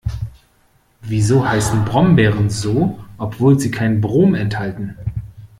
[1.03, 4.97] Wieso heißen Brombeeren so, obwohl sie gar kein Brom enthalten?